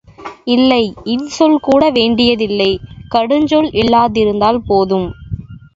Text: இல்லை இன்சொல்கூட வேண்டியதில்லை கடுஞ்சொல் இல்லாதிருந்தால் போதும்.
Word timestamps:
இல்லை 0.47 0.81
இன்சொல்கூட 1.05 1.91
வேண்டியதில்லை 1.91 2.71
கடுஞ்சொல் 3.11 3.69
இல்லாதிருந்தால் 3.73 4.61
போதும். 4.67 5.07